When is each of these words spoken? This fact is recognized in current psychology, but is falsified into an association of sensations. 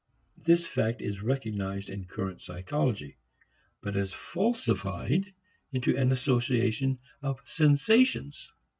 This 0.39 0.65
fact 0.65 0.99
is 0.99 1.21
recognized 1.21 1.87
in 1.87 2.05
current 2.05 2.41
psychology, 2.41 3.19
but 3.81 3.95
is 3.95 4.11
falsified 4.11 5.31
into 5.71 5.95
an 5.95 6.11
association 6.11 6.97
of 7.21 7.39
sensations. 7.45 8.51